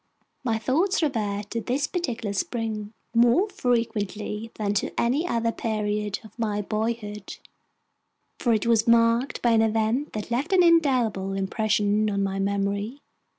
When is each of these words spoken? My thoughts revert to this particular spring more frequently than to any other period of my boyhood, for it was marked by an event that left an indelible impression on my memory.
My 0.43 0.57
thoughts 0.57 1.03
revert 1.03 1.51
to 1.51 1.61
this 1.61 1.85
particular 1.85 2.33
spring 2.33 2.91
more 3.13 3.47
frequently 3.49 4.49
than 4.55 4.73
to 4.73 4.99
any 4.99 5.27
other 5.27 5.51
period 5.51 6.19
of 6.23 6.39
my 6.39 6.59
boyhood, 6.63 7.37
for 8.39 8.51
it 8.51 8.65
was 8.65 8.87
marked 8.87 9.43
by 9.43 9.51
an 9.51 9.61
event 9.61 10.13
that 10.13 10.31
left 10.31 10.53
an 10.53 10.63
indelible 10.63 11.33
impression 11.33 12.09
on 12.09 12.23
my 12.23 12.39
memory. 12.39 12.99